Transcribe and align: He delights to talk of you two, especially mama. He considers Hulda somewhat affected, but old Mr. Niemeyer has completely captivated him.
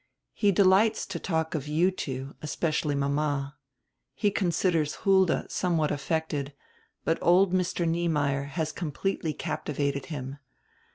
He 0.33 0.51
delights 0.51 1.05
to 1.05 1.19
talk 1.19 1.53
of 1.53 1.67
you 1.67 1.91
two, 1.91 2.33
especially 2.41 2.95
mama. 2.95 3.55
He 4.15 4.31
considers 4.31 4.95
Hulda 5.05 5.45
somewhat 5.47 5.91
affected, 5.91 6.53
but 7.05 7.19
old 7.21 7.53
Mr. 7.53 7.87
Niemeyer 7.87 8.45
has 8.45 8.71
completely 8.71 9.33
captivated 9.35 10.07
him. 10.07 10.39